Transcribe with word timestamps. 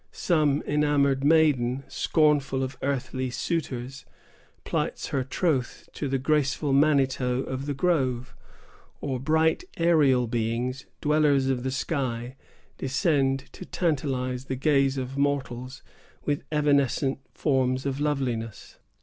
Some 0.11 0.63
enamored 0.65 1.23
maiden, 1.23 1.83
scornful 1.87 2.63
of 2.63 2.75
earthly 2.81 3.29
suitors, 3.29 4.03
plights 4.63 5.09
her 5.09 5.23
troth 5.23 5.87
to 5.93 6.07
the 6.07 6.17
graceful 6.17 6.73
manito 6.73 7.43
of 7.43 7.67
the 7.67 7.75
grove; 7.75 8.35
or 8.99 9.19
bright 9.19 9.63
aerial 9.77 10.25
beings, 10.25 10.87
dwellers 11.01 11.49
of 11.49 11.61
the 11.61 11.69
sky, 11.69 12.35
descend 12.79 13.43
to 13.53 13.63
tantalize 13.63 14.45
the 14.45 14.55
gaze 14.55 14.97
of 14.97 15.19
mortals 15.19 15.83
with 16.25 16.45
evanescent 16.51 17.19
forms 17.31 17.85
of 17.85 17.99
loveliness. 17.99 18.79